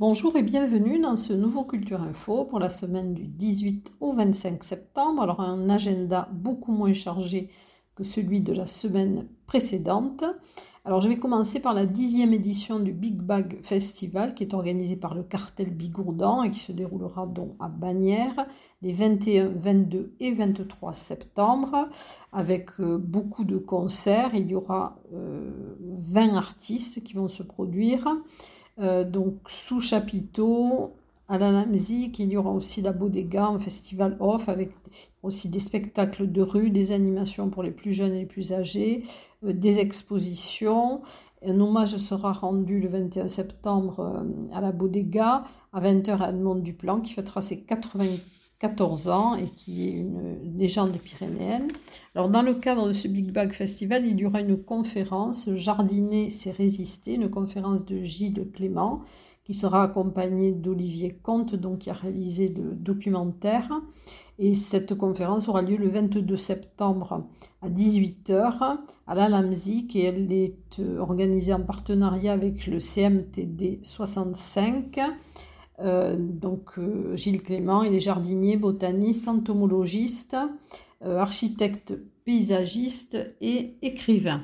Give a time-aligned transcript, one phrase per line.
[0.00, 4.64] Bonjour et bienvenue dans ce nouveau Culture Info pour la semaine du 18 au 25
[4.64, 5.20] septembre.
[5.20, 7.50] Alors un agenda beaucoup moins chargé
[7.96, 10.24] que celui de la semaine précédente.
[10.86, 14.96] Alors je vais commencer par la dixième édition du Big Bag Festival qui est organisé
[14.96, 18.46] par le cartel Bigourdan et qui se déroulera donc à Bagnères
[18.80, 21.90] les 21, 22 et 23 septembre
[22.32, 24.34] avec euh, beaucoup de concerts.
[24.34, 28.08] Il y aura 20 euh, artistes qui vont se produire.
[28.80, 30.94] Euh, donc sous chapiteau,
[31.28, 34.72] à la musique, il y aura aussi la Bodega, un festival off avec
[35.22, 39.04] aussi des spectacles de rue, des animations pour les plus jeunes et les plus âgés,
[39.44, 41.02] euh, des expositions.
[41.46, 46.56] Un hommage sera rendu le 21 septembre euh, à la Bodega à 20h à Edmond
[46.56, 48.06] Duplan qui fêtera ses 80
[48.60, 51.68] 14 ans et qui est une légende pyrénéenne.
[52.14, 56.30] Alors dans le cadre de ce Big Bag Festival, il y aura une conférence Jardiner,
[56.30, 59.00] c'est résister, une conférence de Gilles Clément
[59.44, 63.72] qui sera accompagnée d'Olivier Comte, donc qui a réalisé le documentaire.
[64.38, 67.24] Et cette conférence aura lieu le 22 septembre
[67.62, 73.80] à 18h à la Lamzik et elle est euh, organisée en partenariat avec le CMTD
[73.82, 74.98] 65
[75.82, 80.36] euh, donc euh, Gilles Clément, il est jardinier, botaniste, entomologiste,
[81.02, 84.42] euh, architecte paysagiste et écrivain.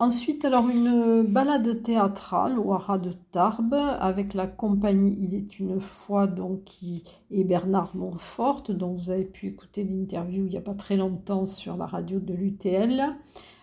[0.00, 5.80] Ensuite, alors une balade théâtrale au haras de Tarbes avec la compagnie Il est une
[5.80, 10.74] fois donc qui Bernard Montfort dont vous avez pu écouter l'interview il n'y a pas
[10.74, 13.16] très longtemps sur la radio de l'UTL.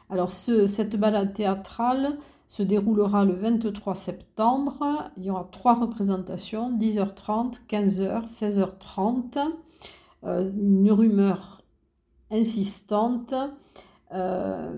[0.09, 2.17] Alors cette balade théâtrale,
[2.47, 5.11] se déroulera le 23 septembre.
[5.17, 9.39] Il y aura trois représentations, 10h30, 15h, 16h30.
[10.23, 11.61] une rumeur
[12.31, 13.33] insistante
[14.13, 14.73] euh,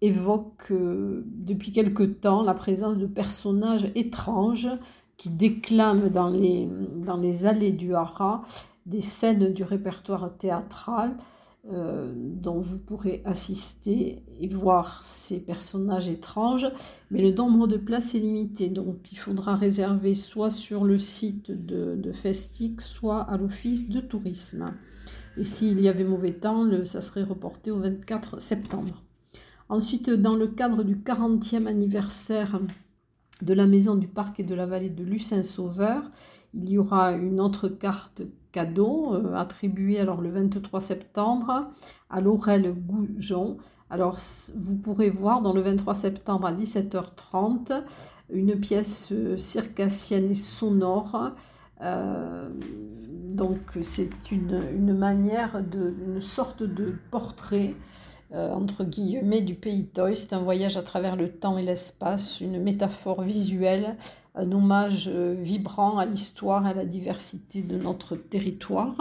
[0.00, 4.68] évoque euh, depuis quelque temps la présence de personnages étranges
[5.16, 8.42] qui déclament dans les, dans les allées du Hara
[8.86, 11.16] des scènes du répertoire théâtral
[11.70, 16.66] euh, dont vous pourrez assister et voir ces personnages étranges,
[17.12, 21.52] mais le nombre de places est limité, donc il faudra réserver soit sur le site
[21.52, 22.12] de, de
[22.80, 24.74] soit à l'office de tourisme.
[25.36, 29.00] Et s'il y avait mauvais temps, ça serait reporté au 24 septembre.
[29.68, 32.60] Ensuite, dans le cadre du 40e anniversaire
[33.40, 36.10] de la maison du parc et de la vallée de Lucin-Sauveur,
[36.54, 41.70] il y aura une autre carte cadeau euh, attribué alors le 23 septembre
[42.10, 43.56] à Laurel Goujon.
[43.90, 44.16] Alors
[44.54, 47.82] vous pourrez voir dans le 23 septembre à 17h30
[48.30, 51.32] une pièce euh, circassienne et sonore.
[51.80, 52.48] Euh,
[53.30, 57.74] donc c'est une, manière de une sorte de portrait
[58.34, 60.16] entre guillemets du pays Toy.
[60.16, 63.96] C'est un voyage à travers le temps et l'espace, une métaphore visuelle
[64.34, 68.94] un hommage euh, vibrant à l'histoire à la diversité de notre territoire.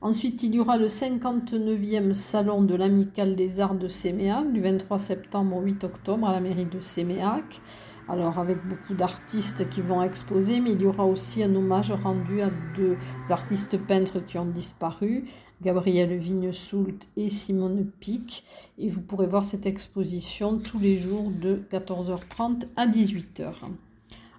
[0.00, 4.98] Ensuite, il y aura le 59e salon de l'Amicale des Arts de Séméac du 23
[4.98, 7.60] septembre au 8 octobre à la mairie de Séméac.
[8.08, 12.40] Alors avec beaucoup d'artistes qui vont exposer, mais il y aura aussi un hommage rendu
[12.40, 12.96] à deux
[13.28, 15.24] artistes peintres qui ont disparu,
[15.60, 18.44] Gabriel Vignesoult et Simone Pic.
[18.78, 23.52] Et vous pourrez voir cette exposition tous les jours de 14h30 à 18h.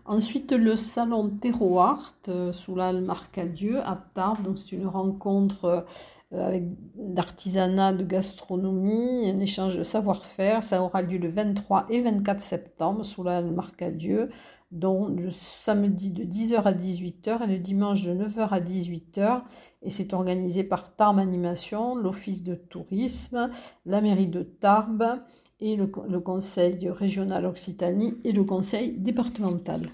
[0.09, 4.41] Ensuite, le salon Terroart euh, sous l'Almarcadieu Marcadieu à Tarbes.
[4.41, 5.85] Donc, c'est une rencontre
[6.33, 6.63] euh, avec
[6.95, 10.63] d'artisanat, de gastronomie, un échange de savoir-faire.
[10.63, 14.35] Ça aura lieu le 23 et 24 septembre sous l'Almarcadieu, Marcadieu,
[14.71, 19.43] dont le samedi de 10h à 18h et le dimanche de 9h à 18h.
[19.83, 23.51] Et c'est organisé par Tarbes Animation, l'Office de tourisme,
[23.85, 25.19] la mairie de Tarbes
[25.61, 29.89] et le, Conseil régional Occitanie et le Conseil départemental.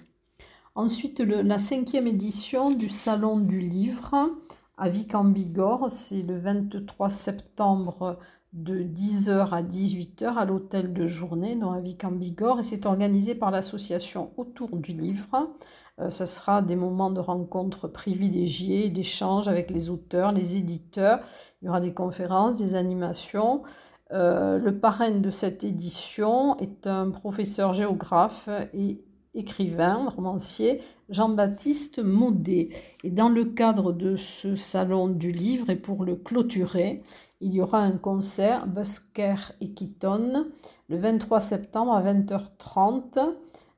[0.75, 4.29] Ensuite, la cinquième édition du Salon du Livre
[4.77, 8.19] à Vic en Bigorre, c'est le 23 septembre
[8.51, 12.85] de 10h à 18h à l'hôtel de journée, dans à Vic en Bigorre, et c'est
[12.85, 15.49] organisé par l'association Autour du Livre.
[15.99, 21.19] Euh, ce sera des moments de rencontres privilégiés, d'échanges avec les auteurs, les éditeurs.
[21.61, 23.63] Il y aura des conférences, des animations.
[24.13, 29.03] Euh, le parrain de cette édition est un professeur géographe et
[29.33, 32.69] écrivain, romancier, Jean-Baptiste Maudet.
[33.03, 37.01] Et dans le cadre de ce salon du livre, et pour le clôturer,
[37.41, 40.45] il y aura un concert Busker et Keaton
[40.87, 43.19] le 23 septembre à 20h30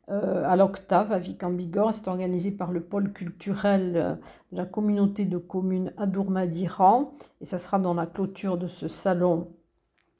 [0.09, 1.93] euh, à l'Octave à Vic-en-Bigorre.
[1.93, 4.19] C'est organisé par le pôle culturel
[4.51, 9.47] de la communauté de communes Adourmadiran et ça sera dans la clôture de ce salon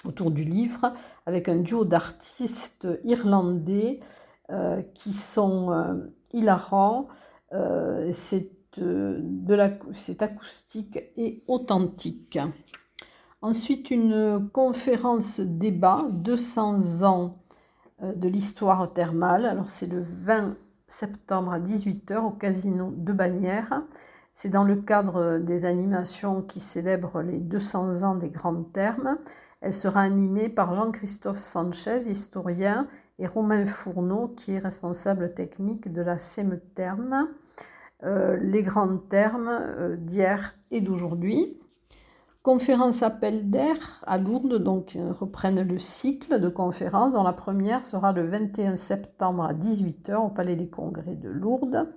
[0.08, 0.94] autour du livre
[1.26, 4.00] avec un duo d'artistes irlandais
[4.94, 7.08] qui sont hilarants.
[8.12, 8.52] c'est
[10.22, 12.40] acoustique et authentique.
[13.42, 17.38] Ensuite, une conférence débat 200 ans
[18.02, 19.46] de l'histoire thermale.
[19.46, 20.56] Alors, c'est le 20
[20.88, 23.84] septembre à 18h au casino de Bagnères.
[24.34, 29.18] C'est dans le cadre des animations qui célèbrent les 200 ans des grandes termes.
[29.62, 32.88] Elle sera animée par Jean-Christophe Sanchez, historien,
[33.20, 36.60] et Romain Fourneau, qui est responsable technique de la SEM
[38.04, 41.60] euh, les grandes termes euh, d'hier et d'aujourd'hui.
[42.44, 47.84] Conférence appel d'air à Lourdes, donc euh, reprennent le cycle de conférences, dont la première
[47.84, 51.92] sera le 21 septembre à 18h au Palais des Congrès de Lourdes.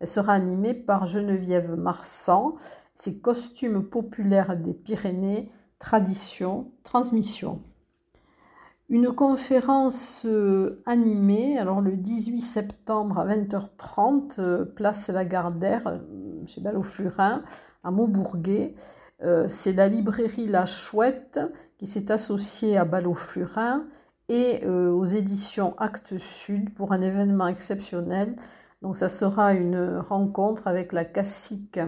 [0.00, 2.56] Elle sera animée par Geneviève Marsan,
[2.94, 5.52] ses costumes populaires des Pyrénées,
[5.84, 7.60] tradition, transmission.
[8.88, 15.98] Une conférence euh, animée, alors le 18 septembre à 20h30, euh, place Lagardère, euh,
[16.46, 17.42] chez Ballot-Flurin,
[17.84, 18.74] à Maubourguet.
[19.46, 21.40] C'est la librairie La Chouette
[21.78, 23.84] qui s'est associée à Ballot-Flurin
[24.28, 28.36] et aux éditions Actes Sud pour un événement exceptionnel.
[28.82, 31.80] Donc ça sera une rencontre avec la cacique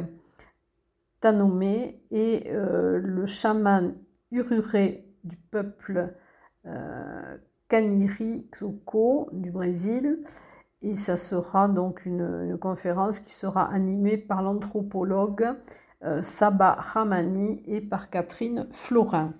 [1.26, 3.94] Tanomé et le chaman
[4.30, 6.14] ururé du peuple
[6.66, 7.36] euh,
[7.68, 10.22] Kaniri Xoko du Brésil.
[10.82, 15.48] Et ça sera donc une, conférence qui sera animée par l'anthropologue
[16.04, 19.34] euh, Saba Ramani et par Catherine Florin.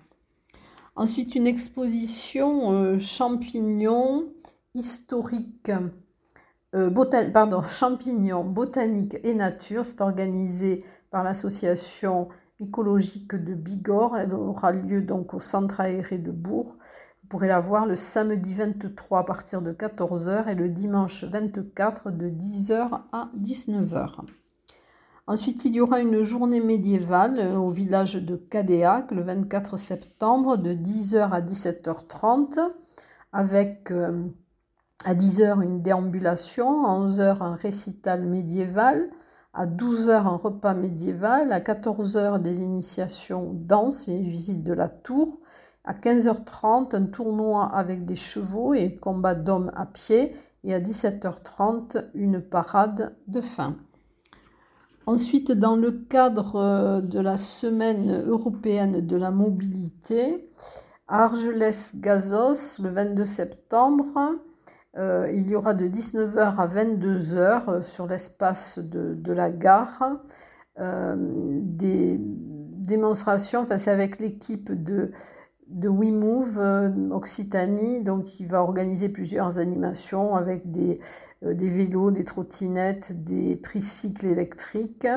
[0.95, 4.33] Ensuite, une exposition euh, champignons
[4.73, 5.71] historiques,
[7.33, 9.85] pardon, champignons botaniques et nature.
[9.85, 14.17] C'est organisé par l'association écologique de Bigorre.
[14.17, 16.77] Elle aura lieu donc au centre aéré de Bourg.
[17.21, 22.11] Vous pourrez la voir le samedi 23 à partir de 14h et le dimanche 24
[22.11, 24.21] de 10h à 19h.
[25.29, 30.55] Ensuite, il y aura une journée médiévale euh, au village de Cadéac le 24 septembre
[30.55, 32.59] de 10h à 17h30
[33.33, 34.23] avec euh,
[35.03, 39.09] à 10h une déambulation, à 11h un récital médiéval,
[39.57, 45.39] à 12h un repas médiéval, à 14h des initiations danse et visite de la tour,
[45.83, 52.05] à 15h30 un tournoi avec des chevaux et combat d'hommes à pied, et à 17h30
[52.13, 53.77] une parade de fin.
[55.07, 60.51] Ensuite, dans le cadre de la semaine européenne de la mobilité,
[61.07, 64.35] Argelès-Gazos, le 22 septembre,
[64.97, 70.17] euh, il y aura de 19h à 22h euh, sur l'espace de, la gare
[70.79, 73.61] euh, des démonstrations.
[73.61, 75.11] Enfin, c'est avec l'équipe de,
[75.69, 80.99] WeMove Occitanie, donc il va organiser plusieurs animations avec des
[81.41, 85.07] vélos, des trottinettes, des tricycles électriques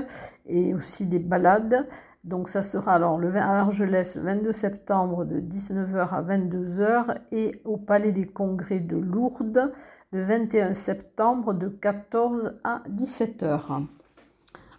[0.47, 1.87] et aussi des balades.
[2.25, 7.17] Donc ça sera alors le 20 à Argelès le 22 septembre de 19h à 22h
[7.33, 9.73] et au Palais des Congrès de Lourdes
[10.13, 13.87] le 21 septembre de 14 à 17h.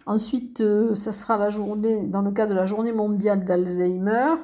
[0.04, 4.34] Ensuite, euh, ça sera la journée, dans le cadre de la journée mondiale d'Alzheimer,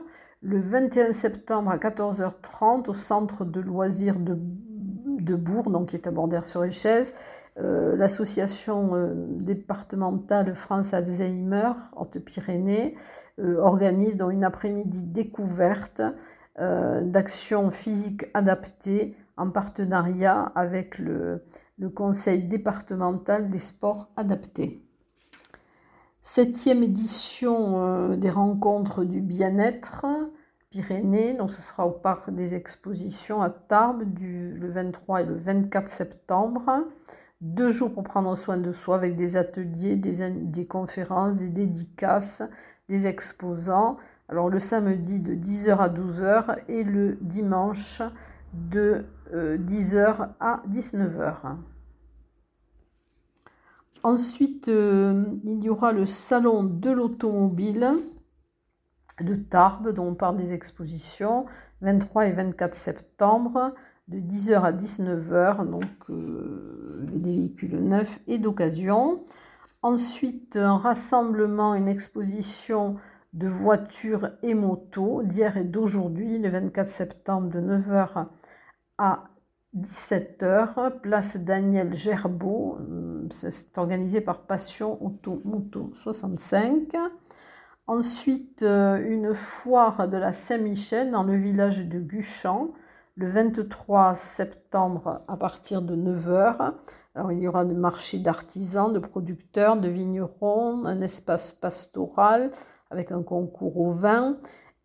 [0.41, 6.07] le 21 septembre à 14h30 au centre de loisirs de, de Bourg, donc qui est
[6.07, 7.15] à Bordère-sur-Échèze,
[7.61, 12.95] euh, l'association euh, départementale France Alzheimer Haute-Pyrénées
[13.41, 16.03] euh, organise dans une après-midi découverte
[16.61, 21.45] d'actions physiques adaptées en partenariat avec le,
[21.79, 24.85] le, Conseil départemental des sports adaptés.
[26.21, 30.05] Septième édition des rencontres du bien-être
[30.71, 35.37] Pyrénées, donc ce sera au parc des expositions à Tarbes du, le 23 et le
[35.37, 36.89] 24 septembre
[37.41, 42.43] deux jours pour prendre soin de soi avec des ateliers, des, conférences, des dédicaces,
[42.89, 43.97] des exposants.
[44.29, 48.03] Alors le samedi de 10h à 12h et le dimanche
[48.53, 51.57] de 10h euh, à 19h.
[54.03, 57.97] Ensuite, euh, il y aura le salon de l'automobile
[59.21, 61.47] de Tarbes, dont on parle des expositions,
[61.83, 63.75] 23 et 24 septembre
[64.09, 69.25] de 10h à 19h, donc euh, des véhicules neufs et d'occasion.
[69.83, 72.97] Ensuite, un rassemblement, une exposition
[73.35, 78.27] de voitures et motos d'hier et d'aujourd'hui, le 24 septembre de 9h
[78.97, 79.25] à
[79.77, 82.79] 17h, place Daniel Gerbeau.
[83.31, 86.93] C'est organisé par Passion Auto Moto 65.
[87.87, 92.73] Ensuite, euh, une foire de la Saint-Michel dans le village de Guchamp
[93.19, 96.73] le 23 septembre à partir de 9h.
[97.17, 102.53] Alors il y aura des marchés d'artisans, de producteurs, de vignerons, un espace pastoral
[102.91, 104.39] avec un concours au vin.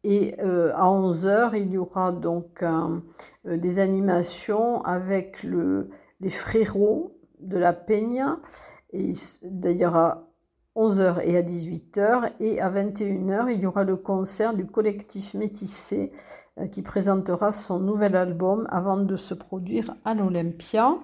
[0.04, 3.00] Et euh, à 11h, il y aura donc euh,
[3.46, 8.40] des animations avec le, les frérots de la Peña.
[8.94, 9.12] Et
[9.44, 10.33] d'ailleurs à
[10.75, 12.32] 11h et à 18h.
[12.39, 16.12] Et à 21h, il y aura le concert du collectif Métissé
[16.60, 20.96] euh, qui présentera son nouvel album avant de se produire à l'Olympia.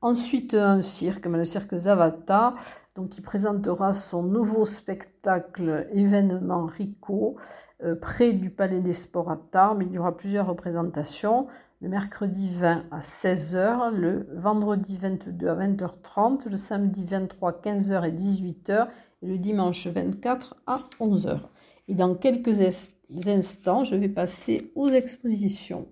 [0.00, 2.54] Ensuite, un cirque, le cirque Zavata,
[2.94, 7.36] donc qui présentera son nouveau spectacle événement Rico
[7.82, 9.82] euh, près du Palais des Sports à Tarbes.
[9.82, 11.46] Il y aura plusieurs représentations.
[11.80, 18.08] Le mercredi 20 à 16h, le vendredi 22 à 20h30, le samedi 23 à 15h
[18.08, 18.88] et 18h
[19.22, 21.40] et le dimanche 24 à 11h.
[21.88, 22.60] Et dans quelques
[23.26, 25.88] instants, je vais passer aux expositions.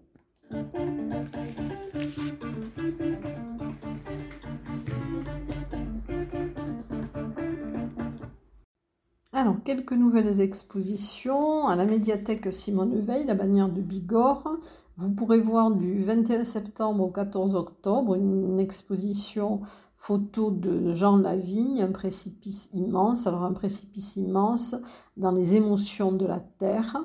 [9.35, 14.57] Alors, quelques nouvelles expositions à la médiathèque Simone Veil, la bannière de Bigorre.
[14.99, 19.62] Vous pourrez voir du 21 septembre au 14 octobre une exposition
[19.96, 23.26] photo de Jean Lavigne, un précipice immense.
[23.26, 24.75] Alors, un précipice immense
[25.16, 26.96] dans les émotions de la Terre.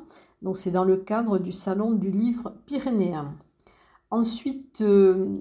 [0.41, 3.36] Donc, c'est dans le cadre du Salon du livre pyrénéen.
[4.10, 5.34] Ensuite, euh,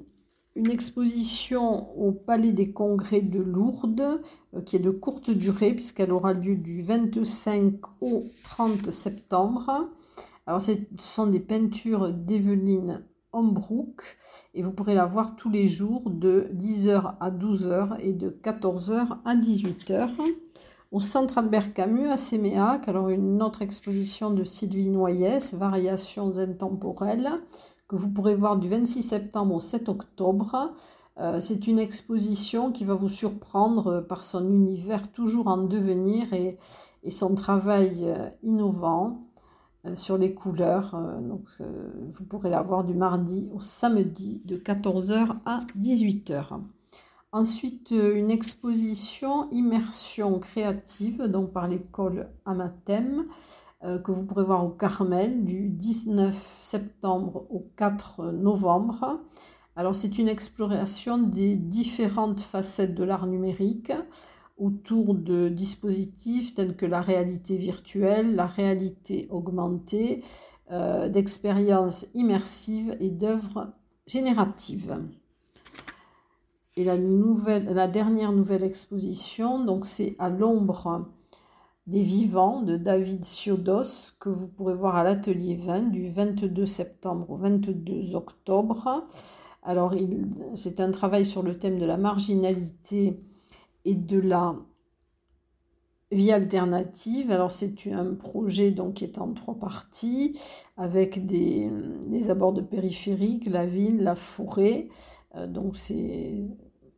[0.54, 4.20] une exposition au Palais des Congrès de Lourdes,
[4.54, 9.88] euh, qui est de courte durée, puisqu'elle aura lieu du 25 au 30 septembre.
[10.46, 14.02] Alors, ce sont des peintures d'Evelyne Hombrook,
[14.54, 19.18] et vous pourrez la voir tous les jours de 10h à 12h et de 14h
[19.24, 20.10] à 18h.
[20.92, 27.30] Au Centre Albert Camus à Séméac, alors une autre exposition de Sylvie Noyès, Variations intemporelles
[27.88, 30.72] que vous pourrez voir du 26 septembre au 7 octobre.
[31.18, 36.56] Euh, c'est une exposition qui va vous surprendre par son univers toujours en devenir et,
[37.10, 39.26] son travail euh, innovant
[39.94, 40.96] sur les couleurs.
[41.22, 41.48] donc,
[42.08, 46.60] vous pourrez la voir du mardi au samedi de 14h à 18h.
[47.32, 53.26] Ensuite, une exposition immersion créative donc par l'école Amatem
[53.84, 59.20] euh, que vous pourrez voir au Carmel du 19 septembre au 4 novembre.
[59.76, 63.92] Alors c'est une exploration des différentes facettes de l'art numérique
[64.56, 70.22] autour de dispositifs tels que la réalité virtuelle, la réalité augmentée,
[70.70, 73.72] euh, d'expériences immersives et d'œuvres
[74.06, 74.98] génératives.
[76.76, 81.06] Et la, nouvelle, la dernière nouvelle exposition, donc c'est à l'ombre
[81.86, 87.30] des vivants de David Siodos que vous pourrez voir à l'atelier 20 du 22 septembre
[87.30, 89.06] au 22 octobre.
[89.62, 89.94] Alors,
[90.54, 93.20] c'est un travail sur le thème de la marginalité
[93.86, 94.56] et de la
[96.12, 97.30] vie alternative.
[97.30, 100.38] Alors, c'est un projet donc, qui est en trois parties
[100.76, 101.70] avec des,
[102.06, 104.88] des abords de périphérique, la ville, la forêt.
[105.34, 106.44] Euh, donc, c'est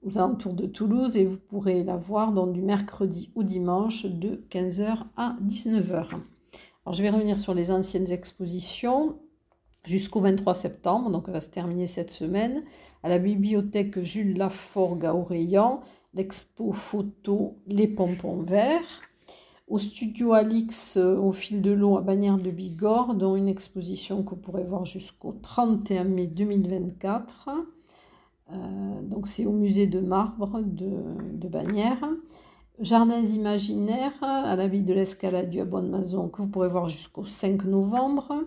[0.03, 4.45] aux alentours de Toulouse et vous pourrez la voir donc, du mercredi au dimanche de
[4.51, 6.07] 15h à 19h.
[6.85, 9.19] Alors je vais revenir sur les anciennes expositions
[9.85, 12.63] jusqu'au 23 septembre, donc elle va se terminer cette semaine,
[13.03, 15.81] à la bibliothèque Jules Laforgue à Oreillan,
[16.15, 19.03] l'expo photo Les Pompons Verts,
[19.69, 24.23] au studio Alix euh, au fil de l'eau à Bagnères de Bigorre, dont une exposition
[24.23, 27.51] que vous pourrez voir jusqu'au 31 mai 2024.
[28.51, 32.09] Euh, donc c'est au musée de marbre de, Bagnères.
[32.81, 37.65] Jardins imaginaires à la ville de l'Escalade du Bonne-Mazon que vous pourrez voir jusqu'au 5
[37.65, 38.45] novembre.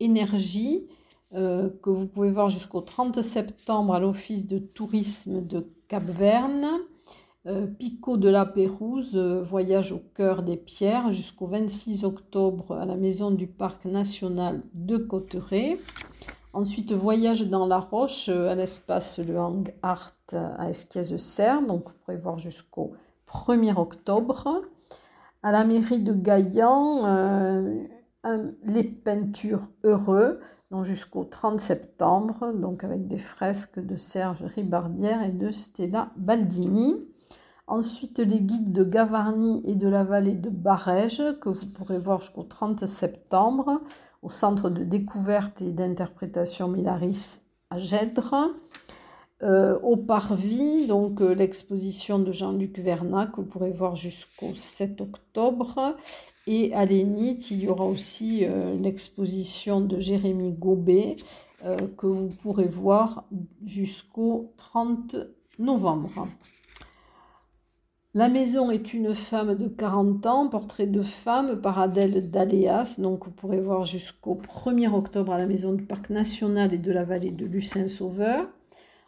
[0.00, 0.86] Énergie
[1.34, 6.66] euh, que vous pouvez voir jusqu'au 30 septembre à l'Office de tourisme de Cap-Verne.
[7.46, 12.96] Euh, Picot de la Pérouse, voyage au cœur des pierres jusqu'au 26 octobre à la
[12.96, 15.78] maison du Parc national de Cotteret.
[16.52, 21.62] Ensuite, voyage dans la roche euh, à l'espace Le Hang Art à Esquies-Serre.
[21.62, 22.94] Donc, vous pourrez voir jusqu'au
[23.28, 24.62] 1er octobre.
[25.42, 27.84] À la mairie de Gaillan, euh,
[28.64, 30.40] les peintures heureux,
[30.72, 36.96] donc jusqu'au 30 septembre, donc avec des fresques de Serge Ribardière et de Stella Baldini.
[37.68, 42.18] Ensuite, les guides de Gavarnie et de la vallée de Barège, que vous pourrez voir
[42.20, 43.82] jusqu'au 30 septembre
[44.22, 48.54] au Centre de découverte et d'interprétation Milaris à Gèdre.
[49.42, 55.02] Euh, au Parvis, donc euh, l'exposition de Jean-Luc Vernac, que vous pourrez voir jusqu'au 7
[55.02, 55.94] octobre.
[56.46, 61.16] Et à l'Énit, il y aura aussi euh, l'exposition de Jérémy Gobet,
[61.96, 63.24] que vous pourrez voir
[63.66, 65.16] jusqu'au 30
[65.58, 66.28] novembre.
[68.18, 72.96] La maison est une femme de 40 ans, portrait de femme par Adèle Daléas.
[72.98, 76.90] Donc vous pourrez voir jusqu'au 1er octobre à la maison du Parc national et de
[76.90, 78.44] la vallée de Lucin-Sauveur.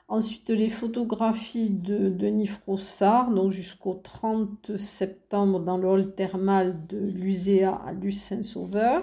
[0.07, 6.99] Ensuite, les photographies de Denis Frossard, donc jusqu'au 30 septembre dans le hall thermal de
[6.99, 9.03] l'USEA à Lucin-Sauveur.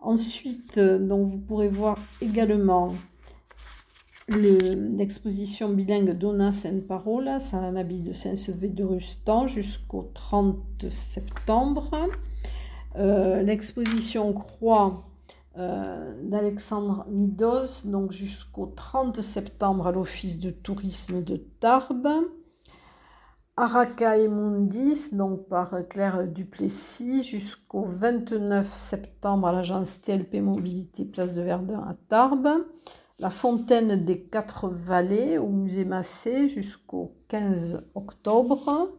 [0.00, 2.94] Ensuite, euh, donc vous pourrez voir également
[4.36, 11.90] l'exposition bilingue Donna Saint Parola, un habit de Saint-Sevé de Rustan jusqu'au 30 septembre.
[12.96, 15.04] Euh, l'exposition Croix
[15.58, 22.08] euh, d'Alexandre Midos, donc jusqu'au 30 septembre à l'Office de tourisme de Tarbes.
[23.56, 31.34] Araka et Mundis, donc par Claire Duplessis, jusqu'au 29 septembre à l'agence TLP Mobilité Place
[31.34, 32.64] de Verdun à Tarbes
[33.20, 38.90] la fontaine des quatre vallées au musée Massé jusqu'au 15 octobre.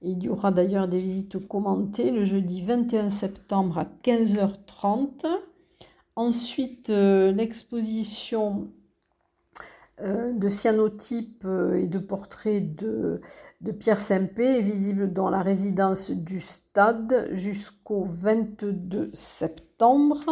[0.00, 5.26] Il y aura d'ailleurs des visites commentées le jeudi 21 septembre à 15h30.
[6.16, 8.68] Ensuite, euh, l'exposition
[10.00, 13.20] euh, de cyanotypes euh, et de portraits de,
[13.60, 20.24] de Pierre Sempé est visible dans la résidence du stade jusqu'au 22 septembre.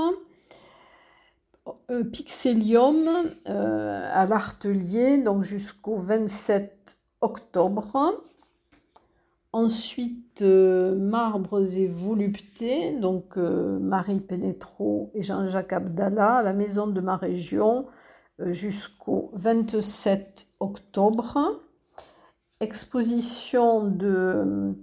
[1.90, 3.08] Euh, Pixelium
[3.48, 8.22] euh, à l'Artelier, donc jusqu'au 27 octobre.
[9.52, 17.00] Ensuite, euh, Marbres et Voluptés, donc Marie Pénétro et Jean-Jacques Abdallah à la maison de
[17.00, 17.86] ma région
[18.38, 21.62] jusqu'au 27 octobre.
[22.60, 24.74] Exposition de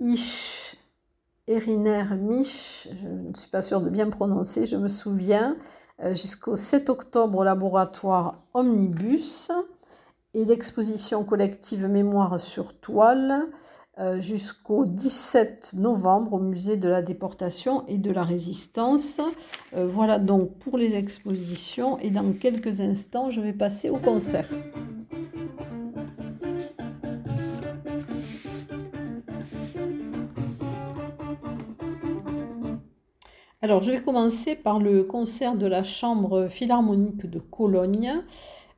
[0.00, 0.71] Ish
[1.48, 5.56] Eriner Mich, je ne suis pas sûre de bien prononcer, je me souviens,
[6.00, 9.50] euh, jusqu'au 7 octobre au laboratoire Omnibus
[10.34, 13.48] et l'exposition collective Mémoire sur toile
[13.98, 19.20] euh, jusqu'au 17 novembre au musée de la déportation et de la résistance.
[19.74, 24.48] Euh, voilà donc pour les expositions et dans quelques instants je vais passer au concert.
[33.64, 38.12] Alors, je vais commencer par le concert de la Chambre philharmonique de Cologne.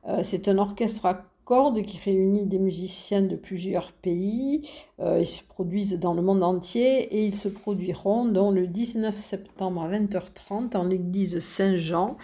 [0.07, 4.69] Euh, c'est un orchestre à cordes qui réunit des musiciens de plusieurs pays.
[4.99, 9.17] Euh, ils se produisent dans le monde entier et ils se produiront donc, le 19
[9.17, 12.15] septembre à 20h30 en l'église Saint-Jean.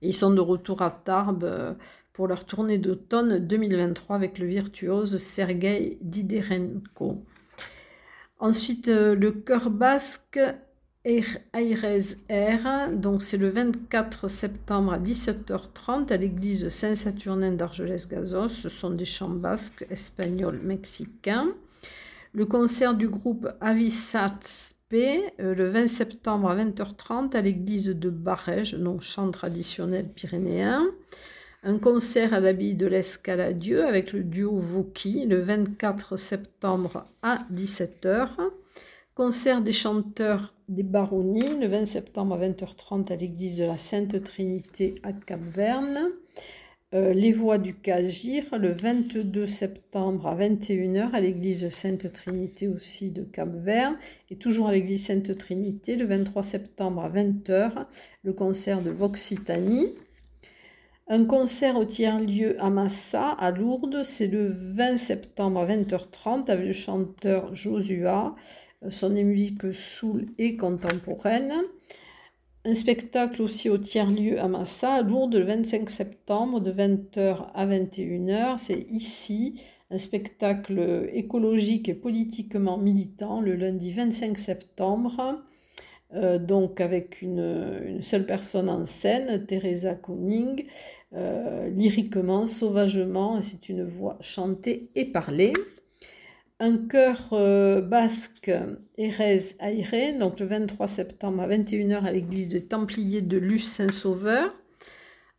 [0.00, 1.74] ils sont de retour à Tarbes euh,
[2.14, 7.18] pour leur tournée d'automne 2023 avec le virtuose Sergei Diderenko.
[8.38, 10.38] Ensuite, le chœur basque
[11.06, 11.38] Aires
[12.28, 18.48] R, donc c'est le 24 septembre à 17h30 à l'église Saint-Saturnin d'Argelès-Gazos.
[18.48, 21.52] Ce sont des chants basques, espagnols, mexicains.
[22.32, 28.10] Le concert du groupe Avisats P, euh, le 20 septembre à 20h30 à l'église de
[28.10, 30.88] Barège, donc chant traditionnel pyrénéen.
[31.62, 38.28] Un concert à l'abbaye de l'Escaladieu avec le duo Vauqui le 24 septembre à 17h.
[39.16, 44.22] Concert des chanteurs des baronnies le 20 septembre à 20h30 à l'église de la Sainte
[44.22, 46.10] Trinité à Cap-Verne.
[46.94, 53.10] Euh, les voix du Cagir le 22 septembre à 21h à l'église Sainte Trinité aussi
[53.10, 53.96] de Cap-Verne
[54.28, 57.86] et toujours à l'église Sainte Trinité le 23 septembre à 20h
[58.22, 59.94] le concert de Voxitanie.
[61.08, 66.66] Un concert au tiers-lieu à Massa, à Lourdes, c'est le 20 septembre à 20h30 avec
[66.66, 68.34] le chanteur Josua
[68.90, 71.54] sont des musiques soul et contemporaines.
[72.64, 77.66] Un spectacle aussi au tiers-lieu à Massa, à Lourdes, le 25 septembre, de 20h à
[77.66, 78.58] 21h.
[78.58, 85.42] C'est ici un spectacle écologique et politiquement militant, le lundi 25 septembre.
[86.14, 90.64] Euh, donc avec une, seule personne en scène, Teresa Koning,
[91.14, 95.52] euh, lyriquement, sauvagement, c'est une voix chantée et parlée
[96.58, 98.50] un chœur euh, basque
[98.96, 104.54] Erez Aire, donc le 23 septembre à 21h à l'église des Templiers de Luce Saint-Sauveur.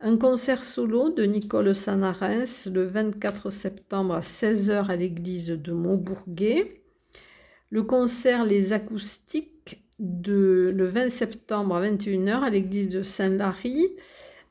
[0.00, 6.82] Un concert solo de Nicole Sanarens le 24 septembre à 16h à l'église de Montbourguet.
[7.70, 13.88] Le concert Les Acoustiques de, le 20 septembre à 21h à l'église de Saint-Lary.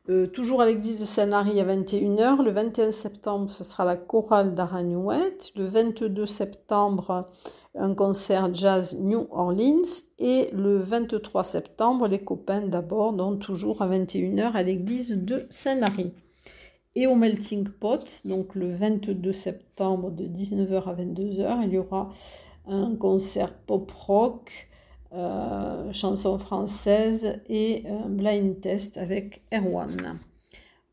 [0.09, 2.41] Euh, toujours à l'église de Saint-Lary à 21h.
[2.41, 5.51] Le 21 septembre, ce sera la chorale d'Aragnouette.
[5.57, 7.29] Le 22 septembre,
[7.75, 10.05] un concert jazz New Orleans.
[10.17, 16.13] Et le 23 septembre, les copains d'abord, donc toujours à 21h à l'église de Saint-Lary.
[16.95, 22.11] Et au Melting Pot, donc le 22 septembre de 19h à 22h, il y aura
[22.65, 24.66] un concert pop-rock,
[25.13, 30.19] euh, chanson française et un blind test avec Erwan.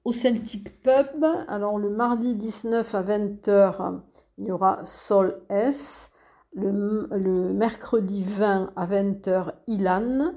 [0.05, 4.01] Au Celtic Pub, alors le mardi 19 à 20h,
[4.39, 6.11] il y aura Sol S.
[6.57, 10.35] Le, mercredi 20 à 20h, Ilan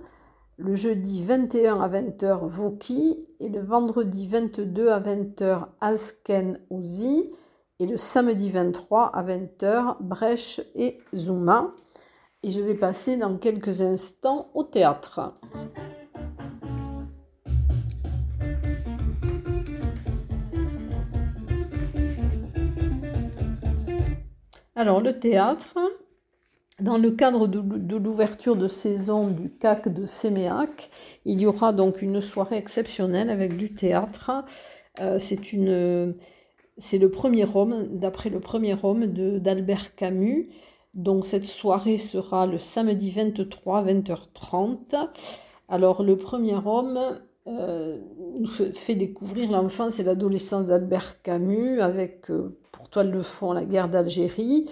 [0.58, 7.32] le jeudi 21 à 20h Voki et le vendredi 22 à 20h Asken Ouzi
[7.80, 11.76] et le samedi 23 à 20h Brèche et Zuma.
[12.48, 15.34] Et je vais passer dans quelques instants au théâtre.
[24.78, 25.78] Alors le théâtre,
[26.80, 30.90] dans le cadre de, l'ouverture de saison du CAC de Séméac,
[31.26, 34.32] il y aura donc une soirée exceptionnelle avec du théâtre.
[35.02, 35.42] Euh, c'est
[36.78, 40.50] c'est le premier Rome, d'après le premier Rome d'Albert Camus.
[40.98, 45.10] Donc cette soirée sera le samedi 23 20h30.
[45.70, 47.00] Alors le premier Rome
[47.46, 48.00] euh,
[48.40, 53.64] nous fait découvrir l'enfance et l'adolescence d'Albert Camus avec euh, pour toile de fond la
[53.64, 54.66] guerre d'Algérie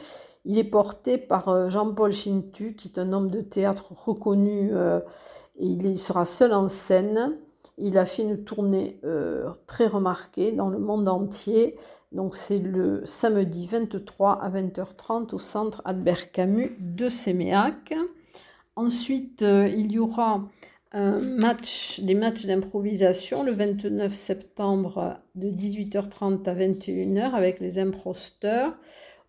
[0.46, 4.72] il est porté par euh, Jean-Paul Chintu, qui est un homme de théâtre reconnu
[5.58, 7.38] et il sera seul en scène.
[7.78, 11.76] Il a fait une tournée euh, très remarquée dans le monde entier.
[12.12, 17.94] Donc c'est le samedi 23 à 20h30 au centre Albert Camus de Séméac.
[18.78, 20.42] Ensuite, il y aura
[20.94, 28.74] des matchs d'improvisation le 29 septembre de 18h30 à 21h avec les imposteurs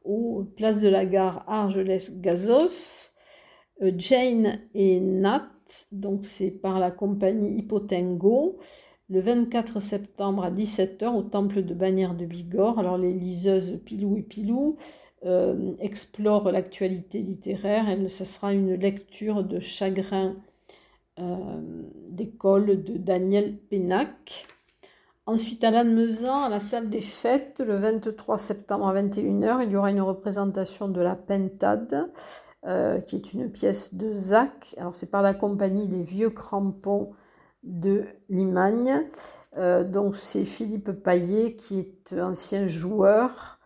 [0.06, 3.10] au place de la gare Argelès-Gazos.
[3.82, 5.50] Euh, Jane et Nat,
[5.92, 8.58] donc c'est par la compagnie Hippotengo,
[9.08, 12.78] le 24 septembre à 17h au temple de Bagnères de Bigorre.
[12.78, 14.76] Alors les liseuses Pilou et Pilou
[15.24, 20.36] euh, explorent l'actualité littéraire et ce sera une lecture de Chagrin
[21.18, 21.60] euh,
[22.08, 24.46] d'école de Daniel Pénac.
[25.28, 29.76] Ensuite, à Lannemezan, à la salle des fêtes, le 23 septembre à 21h, il y
[29.76, 32.12] aura une représentation de la Pentade,
[32.64, 34.74] euh, qui est une pièce de Zach.
[34.78, 37.12] Alors, c'est par la compagnie Les Vieux Crampons
[37.62, 39.02] de Limagne.
[39.56, 43.60] Euh, donc, c'est Philippe Paillet, qui est ancien joueur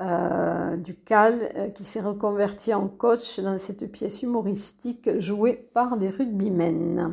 [0.00, 6.08] euh, du CAL, qui s'est reconverti en coach dans cette pièce humoristique jouée par des
[6.08, 7.12] rugbymen.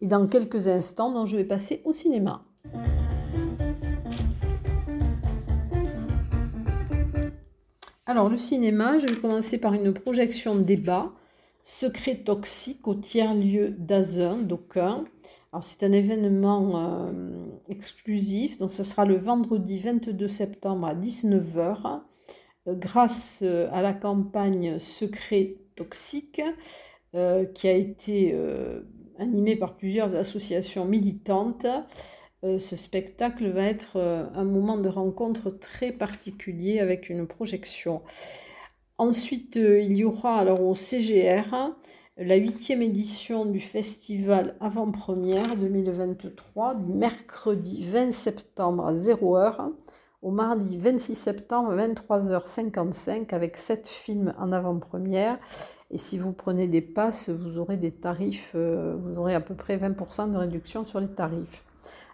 [0.00, 2.42] Et dans quelques instants, donc, je vais passer au cinéma.
[8.08, 11.10] Alors, le cinéma, je vais commencer par une projection de débat.
[11.64, 15.04] Secret toxique au tiers-lieu d'Azen, d'Aucun.
[15.52, 22.02] Alors, c'est un événement euh, exclusif, donc ce sera le vendredi 22 septembre à 19h,
[22.68, 26.40] euh, grâce euh, à la campagne Secret toxique,
[27.54, 28.38] qui a été
[29.18, 31.66] animée par plusieurs associations militantes.
[32.44, 38.02] Euh, ce spectacle va être euh, un moment de rencontre très particulier avec une projection.
[38.98, 41.74] Ensuite, euh, il y aura alors au CGR
[42.18, 49.72] la huitième édition du festival avant-première 2023 du mercredi 20 septembre à 0h
[50.22, 55.38] au mardi 26 septembre 23h55 avec sept films en avant-première.
[55.90, 59.76] Et si vous prenez des passes, vous aurez des tarifs, vous aurez à peu près
[59.76, 61.64] 20% de réduction sur les tarifs.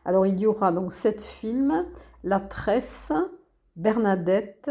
[0.04, 1.86] Alors il y aura donc sept films
[2.24, 3.12] La Tresse,
[3.76, 4.70] Bernadette,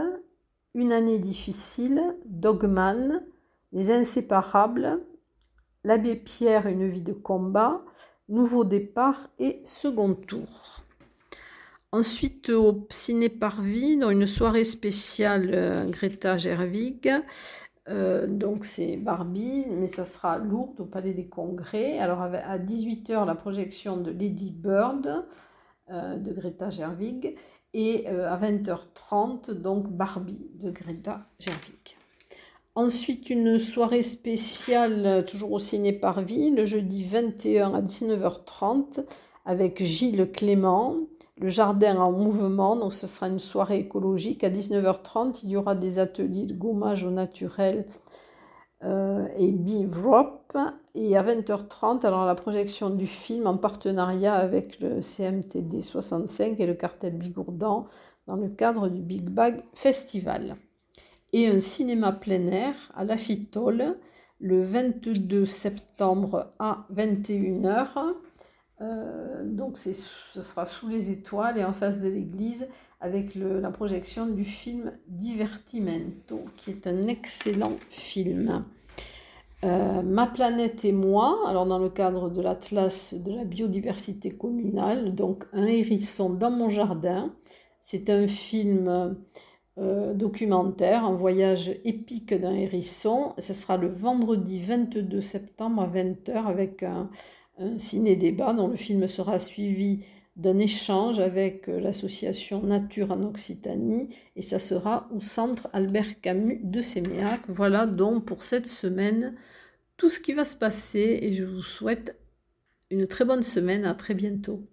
[0.73, 3.23] Une année difficile, Dogman,
[3.71, 4.99] Les Inséparables,
[5.83, 7.83] L'abbé Pierre, Une vie de combat,
[8.29, 10.83] Nouveau départ et Second tour.
[11.93, 17.11] Ensuite, au Ciné Parvis, dans une soirée spéciale euh, Greta Gerwig,
[17.89, 21.97] euh, donc c'est Barbie, mais ça sera lourd au Palais des Congrès.
[21.97, 25.25] Alors à 18h, la projection de Lady Bird
[25.89, 27.35] euh, de Greta Gerwig
[27.73, 31.97] et euh, à 20h30, donc Barbie de Greta Gerwig.
[32.75, 39.03] Ensuite, une soirée spéciale, toujours au Ciné Parvis, le jeudi 21 à 19h30,
[39.43, 40.95] avec Gilles Clément,
[41.41, 42.75] le jardin en mouvement.
[42.75, 44.43] Donc, ce sera une soirée écologique.
[44.43, 47.85] À 19h30, il y aura des ateliers de gommage au naturel
[48.83, 50.55] euh, et Bivrop.
[50.93, 56.67] Et à 20h30, alors la projection du film en partenariat avec le CMTD 65 et
[56.67, 57.87] le cartel Bigourdan
[58.27, 60.57] dans le cadre du Big Bag Festival.
[61.33, 63.97] et un cinéma plein air à la Fitole
[64.41, 68.13] le 22 septembre à 21h.
[68.81, 72.67] Euh, donc ce sera sous les étoiles et en face de l'église
[72.99, 78.63] avec la projection du film Divertimento, qui est un excellent film.
[79.63, 85.15] Euh, Ma planète et moi, alors dans le cadre de l'Atlas de la biodiversité communale,
[85.15, 87.33] donc un hérisson dans mon jardin.
[87.81, 89.15] C'est un film
[89.79, 93.33] euh, documentaire, un voyage épique d'un hérisson.
[93.39, 97.09] Ce sera le vendredi 22 septembre à 20h avec un,
[97.57, 100.03] un ciné-débat dont le film sera suivi
[100.35, 106.61] d'un échange avec euh, l'association Nature en Occitanie et ça sera au centre Albert Camus
[106.63, 107.41] de Séméac.
[107.47, 109.35] Voilà donc pour cette semaine
[109.97, 112.15] tout ce qui va se passer et je vous souhaite
[112.89, 113.85] une très bonne semaine.
[113.85, 114.65] À très bientôt.